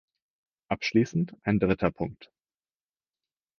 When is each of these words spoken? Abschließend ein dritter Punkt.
Abschließend 0.69 1.35
ein 1.43 1.59
dritter 1.59 1.91
Punkt. 1.91 2.31